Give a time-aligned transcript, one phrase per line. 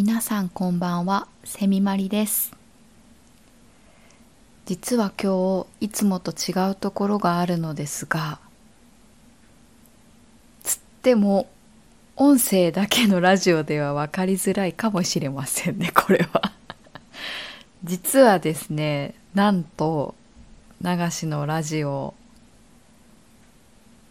[0.00, 2.52] 皆さんこんばんはセミマリです。
[4.64, 8.38] 実は今日いつもと違うところがあるのですが
[10.62, 11.48] つっても
[12.14, 16.52] 音声だけのラジオでは分かりづらいかもしれませんねこれは。
[17.82, 20.14] 実はですねなんと
[20.80, 22.14] 流しのラジオ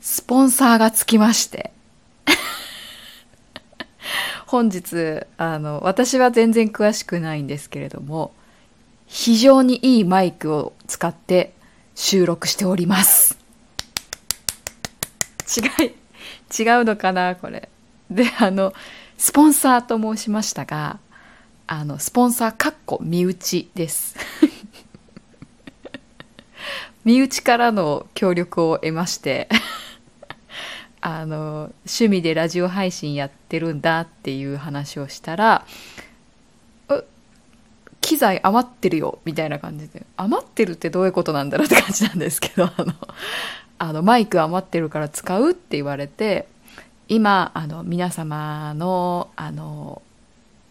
[0.02, 1.77] スポンサーがつきまして。
[4.48, 8.34] 本日あの私は全然詳しくないんですけれども
[9.06, 11.54] 非常にいいマイクを使って
[11.96, 13.38] 収録しております。
[15.80, 17.70] 違い違うのかなこれ。
[18.10, 18.74] であの
[19.18, 21.00] スポンサーと申しましたが
[21.68, 24.16] あのスポンサーかっこ身内です。
[27.04, 29.50] 身内からの協力を得まして。
[31.10, 35.66] あの趣味でラジオ配信やってるんだっていう話をしたら
[38.02, 41.66] 機材余ってるよみたいな感じで余ってるってどういうことなんだろう？
[41.68, 42.94] って感じなんですけど あの
[43.80, 46.46] あのマイク余ってるから使うって言われて
[47.08, 50.02] 今あの皆様のあの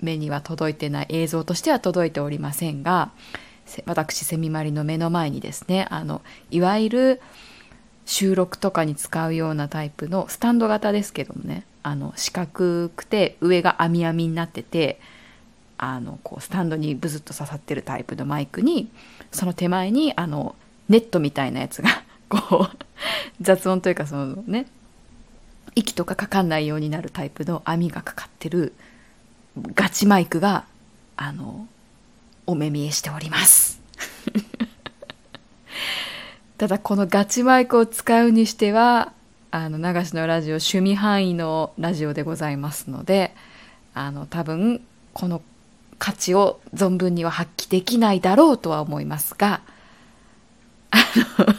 [0.03, 3.09] 目には届いてない映像としては届いておりませんが
[3.87, 7.23] 私セミマリの目の前にですねあのいわゆる
[8.07, 11.65] 収録とかに使うようなタイプのスタンド型ですけどもね。
[11.83, 14.99] あの四角くて上が網網になってて
[15.79, 18.89] あのこうスタンドにブズッと刺さってるタイプのマイクに
[19.31, 20.57] その手前にあの
[20.89, 22.77] ネットみたいなやつが こう
[23.41, 24.67] 雑音というかそのね
[25.77, 28.73] 息とかかかんないようになるタイプの網がかかってる
[29.77, 30.65] ガチマイクが
[31.17, 31.69] あの
[32.47, 33.86] お目見えしております。
[36.59, 39.13] ただこのガチマイクを使うにしては
[39.51, 43.35] あの流しのラジオ趣味範囲のラジオでございますので
[43.93, 44.81] あの多分
[45.13, 45.43] この
[45.99, 49.61] 価値を存分には発揮できないだろうとは思いますが
[50.91, 50.99] あ
[51.39, 51.55] の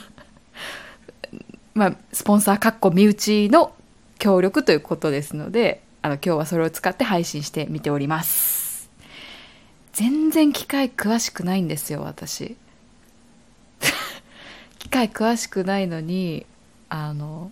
[1.76, 3.74] まあスポンサーかっこ身内の
[4.18, 8.90] 協力ということですのであの今日はそれを使って配信してみております。
[9.94, 12.56] 全然機械詳しくないんですよ私。
[14.88, 16.46] 機械詳しくないのに
[16.88, 17.52] あの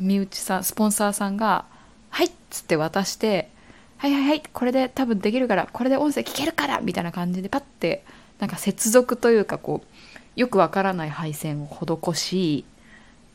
[0.00, 1.64] 身内さんスポンサーさんが
[2.10, 3.48] 「はい」っつって渡して
[3.98, 8.02] 「はいはいはいこれで多分できるからこれで音声聞けるから」みたいな感じでパッて
[8.40, 12.64] なんか接続というかこうよくわからない配線を施し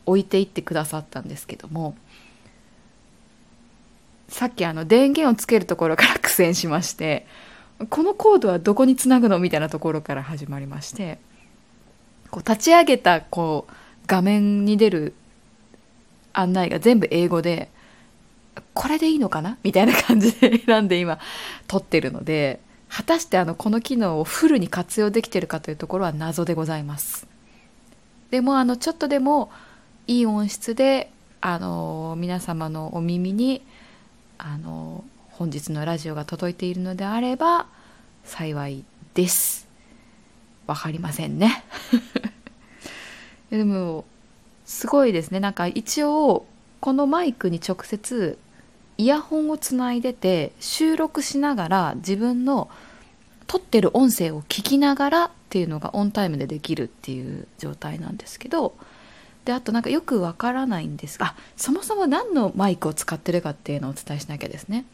[0.05, 1.95] 置いていってくださったんですけども
[4.27, 7.25] さっきあの電源をつけるところから 苦戦しまして
[7.89, 9.39] このコードはどこにつなぐの？
[9.39, 11.17] みたいなところから始まりまして
[12.35, 13.73] こう立ち上げたこう
[14.07, 15.13] 画面に出る
[16.34, 17.69] 案内が全部英語で
[18.73, 19.57] これでいいのかな？
[19.63, 21.18] みたいな感じで選んで今
[21.68, 22.59] 撮ってるので
[22.90, 27.25] 果たしてあのこの機能をフルに活用できてるかというところは謎でございます。
[28.31, 29.50] でもあのちょっとでも
[30.06, 31.09] いい音質で
[31.40, 33.62] あの皆様のお耳に
[34.38, 37.68] あの本日のラジオが届いているのであれば
[38.25, 39.66] 幸いです。
[40.68, 41.63] 分かりませんね。
[43.57, 44.05] でも
[44.66, 45.39] すごいですね。
[45.39, 46.45] なんか一応
[46.79, 48.38] このマイクに直接
[48.97, 52.69] イヤホンをつないでて収録しながら自分の
[53.47, 58.75] 撮ってる音声を聞きながらっていうのがオンタイムでできるっていう状態なんですけど
[59.44, 64.85] であとなんかよくわからないんですがそもそも何のマイクを使ってるかっていうのをお伝えしなきゃですね。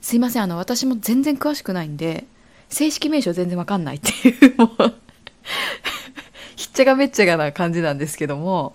[0.00, 0.42] すいません。
[0.42, 2.26] あの私も全然詳しくないんで
[2.68, 4.94] 正式名称全然わかんないっていうもう。
[6.56, 8.74] ひっちゃがめっちゃがな感じなんですけども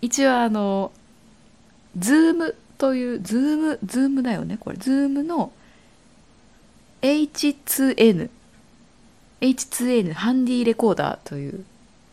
[0.00, 0.92] 一応あの
[1.98, 4.76] Zoom という Zoom Zoom だよねこれ。
[4.76, 5.52] Zoom の
[7.02, 8.30] H2n
[9.40, 11.64] H2n ハンディレコーダーという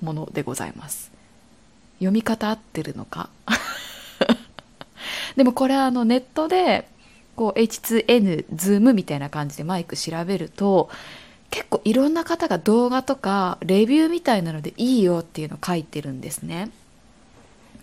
[0.02, 1.12] ものでございます。
[2.00, 3.30] 読み方合ってるのか？
[5.38, 6.88] でもこれあのネットで
[7.36, 10.90] こう H2N ズームみたいな感じでマイク調べると
[11.50, 16.72] 結構いろんな方が動画とかレビューみたいなのでいいよっていうのを書いてるんですね。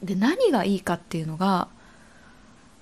[0.02, 1.68] で何がいいかっていうのが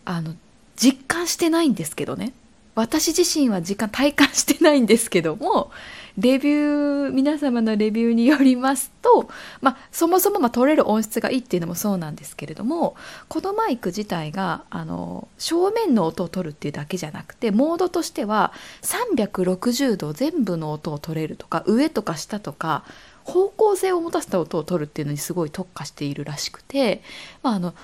[0.04, 0.34] あの
[0.76, 2.32] 実感してないんですけどね
[2.74, 5.70] 私自身は実感体感してないんですけども
[6.18, 9.28] レビュー皆様のレビューによりますと、
[9.60, 12.96] まあ、そもそもま取れる音質がいいっていうのもそうなんですけれども
[13.28, 18.52] このマイク自体があの正面の音を取るっていうだけじゃなくてモードとしては
[18.82, 22.84] 360度全部の音を取れるとか上とか下とか
[23.24, 27.02] 方向性を持たせた音を取るっていうのにすごい特化しているらしくて、
[27.42, 27.74] まあ、あの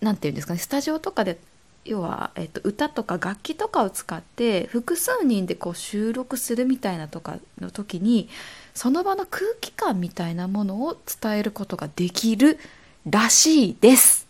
[0.00, 1.38] 何て言うんですかねスタジオとかで
[1.84, 8.28] 要は、えっと、歌とか楽器とかを使って複数人でこう収録するみたいなとかの時に
[8.74, 12.58] その場の空気感みたいなものを伝えることができる
[13.08, 14.28] らしいです。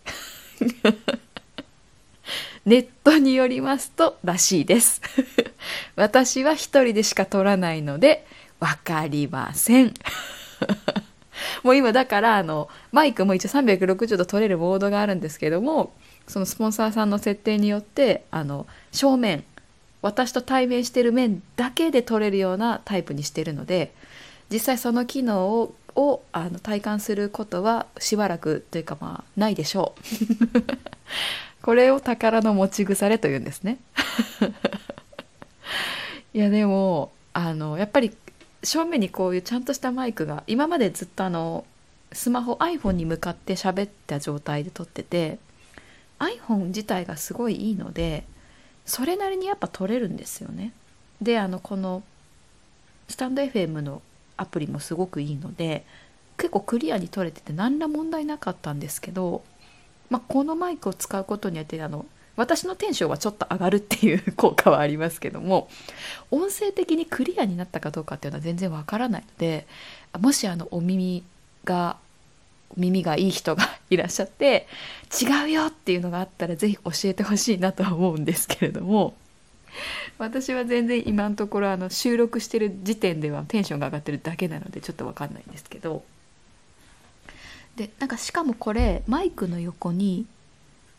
[2.65, 5.03] ネットによりますとらしいです。
[5.97, 8.27] 私は一人でしか撮らないので
[8.61, 9.95] わかりません。
[11.63, 15.93] もう今だからあのマイクも一応360度撮れるモードがあるんですけども
[16.27, 19.45] そのスポンサーさんの設定によってあの正面
[20.03, 23.95] 私と対面してる面だけで撮れるようなタイプにしてるので
[24.51, 30.63] 実際その機能ををあの体感することはしばらくというかまあないでしょう。
[31.63, 33.79] これを宝の持ち腐れというんですね。
[36.35, 38.17] いやでもあのやっぱり
[38.63, 41.65] 正面にこういうちゃんとしたマイクが今までずっとあの
[42.13, 45.39] スマホ iPhone に向かって喋った状態で撮ってて
[46.23, 48.25] iPhone 自体がすごいいいので
[48.87, 50.73] それなりにやっぱ撮れるんですよね。
[51.21, 52.03] であのこの
[53.09, 54.03] スタンド FM の
[54.37, 55.85] アプリもすごくいいので
[56.37, 59.45] 結構クリアに撮れてて何ら問題なかったんですけど、
[60.11, 65.69] まあ、このマイクを使うことによってあの私のテンションはちょっと上がるっていう 効果はありますけども
[66.31, 69.67] 音声的にクリアになったかどうかっていうのは全然わからないので
[70.19, 71.23] もしあのお耳
[71.65, 71.99] が
[72.77, 74.67] 耳がいい人がいらっしゃって
[75.21, 79.15] 違うよっていうのがあったら是非教えてほしいなとは思うんですけれども
[80.19, 86.05] 私は全然今のところあの収録してる時点ではテンションが上がってるだけなのでちょっと分かんないんですけど。
[87.77, 90.27] でなんかしかもこれマイクの横に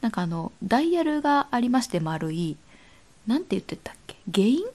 [0.02, 2.58] なんかあのダイヤルがありまして丸い
[3.28, 4.16] 何て言ってたっけ？
[4.34, 4.66] 原因？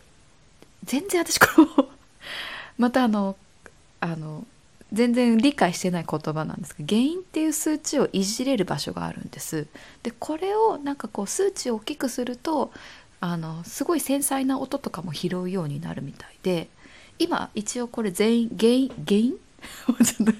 [0.84, 1.84] 全然私これ
[2.78, 3.36] またあの
[3.98, 4.46] あの
[4.92, 9.66] 全然理解してない言葉なんですけど原因っていう数値をいじれる場所があるんです。
[10.02, 12.70] でこれをなんかこう数値を大きくすると
[13.20, 16.68] あのすごい繊細な音とかも拾うようになるみたいで
[17.18, 19.34] 今一応これ全員原因原因？
[20.04, 20.32] ちょっと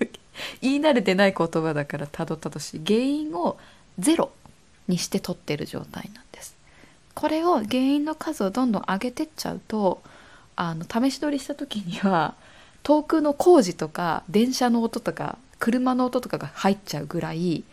[0.62, 3.59] 言い慣れてない言葉だからたどたどしい原因を
[3.99, 4.31] ゼロ
[4.87, 6.56] にして取ってる状態なんです。
[7.15, 10.00] これを原因の数をどんどん上げてっちゃうと
[10.55, 12.35] あの試し撮りした時には
[12.82, 17.64] 遠くの工事とか電車の音とか車の音とかが入っちゃうぐらい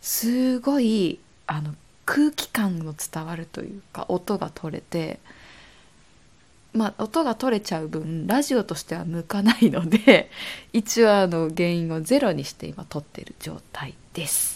[0.00, 1.74] すごいあの
[2.06, 5.18] 空気感の伝わるというか音が取れて
[6.72, 10.30] まあ音が取れちゃう分ラジオとしては向かないので
[10.72, 14.53] 一応あの原因をゼロにして今撮ってる状態です。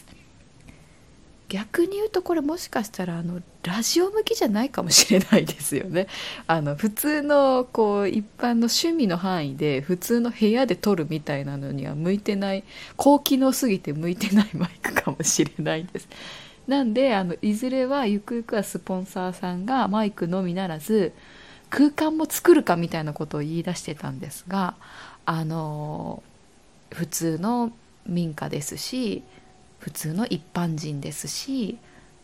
[1.49, 6.07] 逆に言うとこれもしかしたらあのラジオ向きじゃないかもしれないですよね。
[6.47, 12.65] あの普通のこう一般の趣味の範囲で普通の部屋で撮るみたいなのには向いてない
[12.97, 16.09] 高機能すぎて向いてないマイクかもしれないです。
[16.69, 21.13] なんであのいずれはゆくゆくはスポンサーさんがマイクのみならず
[21.71, 24.75] 空間も作るかみたいなことを言い出してたんですが
[25.25, 26.23] あの
[26.91, 27.73] 普通の
[28.07, 29.23] 民家ですし
[29.79, 31.79] 普通の一般人ですし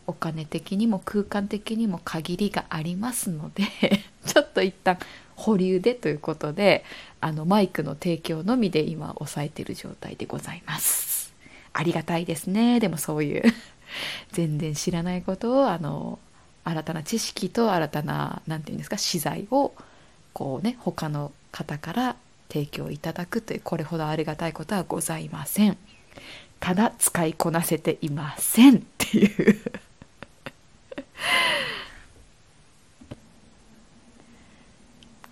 [0.07, 3.63] お金的にも空間的にも限りがありますので
[4.25, 4.97] ちょっと一旦
[5.35, 6.85] 保留でということで
[7.21, 11.33] あのマイクの提供のみで今抑えてる状態でございます。
[11.73, 12.79] ありがたいですね。
[12.79, 13.43] でもそういう
[14.31, 16.19] 全然知らないことをあの
[16.63, 19.73] 新たな知識と新たな何て言うんですか資材を
[20.33, 22.15] こうね他の方から
[22.49, 25.77] 提供いただくというこれほどありがたいことはございません。
[26.59, 29.61] ただ使いこなせていませんっていう。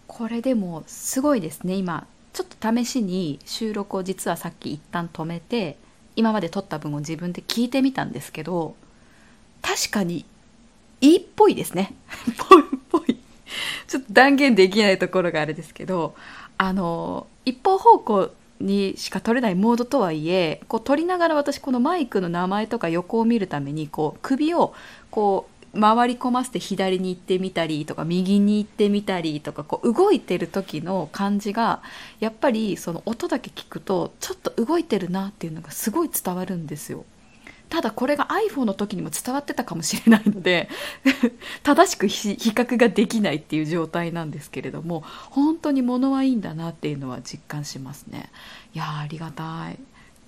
[0.07, 1.73] これでもすごいですね。
[1.73, 5.77] 今ちょっと試しに収録を実はさっき一旦止めて
[6.15, 8.75] 今まで撮った分を自分で聞いてみたんですけど
[9.61, 10.25] 確かに
[11.01, 11.93] いいっぽいですね
[12.49, 13.17] ぽいぽい。
[13.87, 16.15] ちょっと断言できないところがあれですけど
[16.57, 18.31] あの一方方向
[18.63, 24.73] にしか撮れないモードとはいえこう撮りながら私このマイクの名前とか横を見るためにこう首を
[25.11, 31.81] こう回り込ませて左に行ってみたりとか右に行ってみたりとかこう動いてる時の感じが
[32.19, 37.05] やっぱりその音だけ聞くとちょっと動いてるなっていうのがすごい伝わるんですよ。
[37.73, 40.69] ただこれが iPhone の時にも伝わってたかもしれないので
[41.63, 48.29] 正しく比較ができないっていう状態なんですけれども本当に物はいいんだなっていうのは実感しますね
[48.75, 49.79] いやありがたい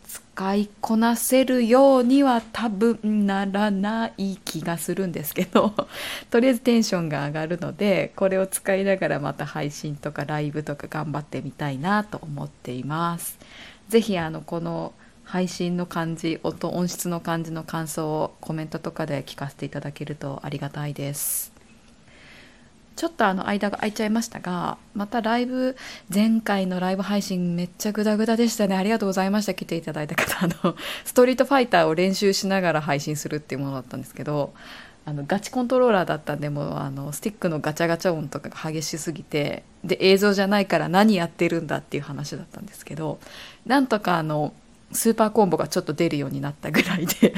[0.07, 5.75] 使いこなせるようには多分ならない気がするんですけど
[6.31, 13.37] とりあえずテンションが上がるのでこれを使いながらまた配信とかライブとか頑張ってみたいなと思っています。
[13.87, 14.93] ぜひあのこの
[15.25, 21.51] 配信の感じ音音質の感じの感想をコメントとかで聞かせていただけるとありがたいです。
[22.95, 25.75] ちょっとあの間が空いちゃいましたがまたライブ
[26.13, 28.75] 前回のライブ配信めっちゃグダグダでしたね。
[28.77, 29.53] ありがとうございました。
[29.53, 30.45] 来ていただいた方。
[30.45, 34.53] あの ストリートファイターを練習しながら配信するっていうものだったんですけど
[35.05, 43.19] あのガチコントローラーだったんでもあのスティックのガチャガチャ音とかが激しすぎてで映像じゃないから何やってるんだっていう話だったんですけど
[43.65, 44.53] なんとかあの
[44.91, 47.33] スーパーコンボがちょっと出るようになったぐらいで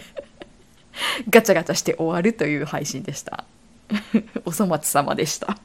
[1.29, 3.45] ガチャガチャして終わるという配信でした。
[4.45, 5.57] お粗末様でした。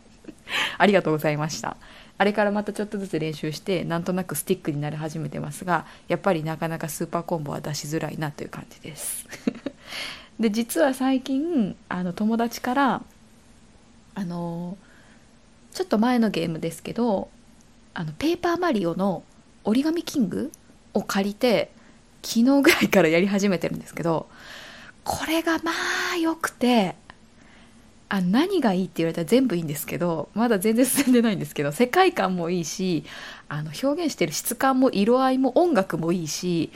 [0.79, 1.77] ありがとうございました。
[2.19, 9.27] あれからまたちょっとずつ練習してなんとなくスティックになり始めてますがやっぱりなかなかスーパーコンボは出しづらいなという感じです。
[10.39, 13.03] で実は最近あの友達から
[14.15, 14.77] あの
[15.73, 17.29] ちょっと前のゲームですけど
[17.95, 19.23] あのペーパーマリオの
[19.65, 20.53] 折り紙キング
[20.95, 21.71] を借りて
[22.23, 24.29] 昨日ぐらいからやり始めてるんですけど
[25.05, 25.73] これがま
[26.15, 26.95] あ良くて
[28.09, 33.05] あ何がいいって言われたら全部いいんですけどまだ全然進んでないんですけど世界観もいいし
[33.49, 36.71] あの表現してる質感も色合いも音楽もいいし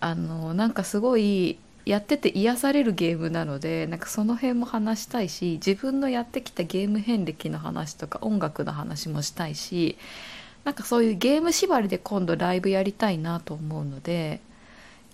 [0.00, 9.98] あのなんかすごいやってて癒されるゲームなのでなんかその辺も話したいし自分のやってきたゲーム遍歴の話とか音楽の話もしたいし
[10.64, 14.40] なんかそういうゲーム縛りで今度ライブやりたいなと思うので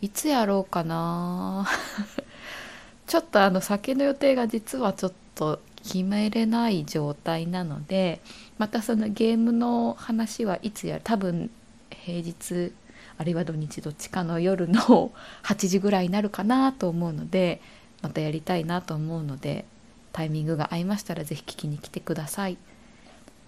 [0.01, 1.67] いつやろうかな。
[3.07, 8.21] ちょっとあの酒の予定が実はちょっと決めれない状態なので
[8.59, 11.03] またそのゲームの話はいつやる。
[11.05, 11.51] 多分
[11.91, 12.73] 平日
[13.19, 15.13] あるいは土日どっちかの夜の
[15.45, 17.61] 8時ぐらいになるかなと思うので
[18.03, 19.65] またやりたいなと思うので
[20.13, 22.59] タイミングが合いましたら是非聞きに来てください。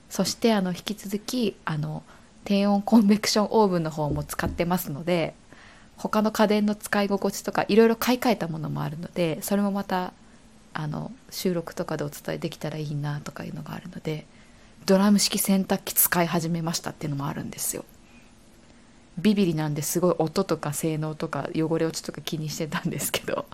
[0.08, 2.02] そしてあの引き続きあの
[2.44, 5.34] 低温コンベクションオーブンの方も使ってますので
[5.96, 10.12] 他の家電の使い心地とかいろいろ買い替えたものもあるのでそれもまた
[10.72, 14.24] あの収録とかでお伝えできたらいいなとかいうのがあるので
[14.86, 17.84] ドラム式洗濯機使い始めましたっていうのもあるんですよ。
[19.18, 23.46] ビビリなんですごい音とか性能とか汚れ落ちとか気にしてたんですけど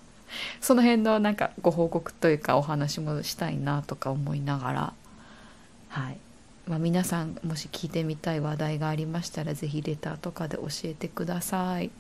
[0.61, 4.93] その辺のなんかご報告というかお話もしたいなとか思いながら
[5.89, 6.19] はい。
[6.67, 11.91] まあ、皆さんもし聞いてみたい話題がありましたら是非レターとかで教えてください。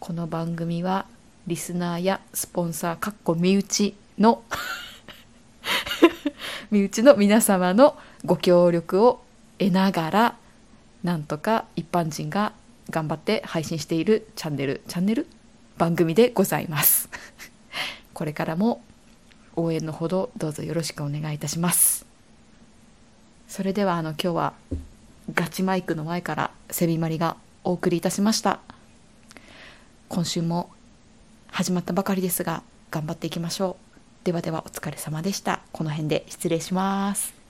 [0.00, 1.06] この番組は
[1.46, 4.42] リスナーやスポンサーかっこ身内の
[6.72, 9.22] 身内の皆様のご協力を
[9.58, 10.36] 得ながら
[11.04, 12.54] なんとか一般人が
[12.90, 15.28] 頑張って配信しているチャンネルチャンネル
[15.78, 17.08] 番組でございます。
[18.14, 18.82] これからも
[19.54, 22.13] 応援のほどどうぞよろしくお願いいたします。
[23.54, 24.52] それではあの今日は
[25.32, 28.58] ガチマイクの前からセビマリがお送りいたしました。
[30.08, 30.70] 今週も
[31.52, 33.76] 始まったばかりですが頑張っていきましょ
[34.22, 34.26] う。
[34.26, 35.60] ではではお疲れ様でした。
[35.70, 37.43] この辺で失礼します。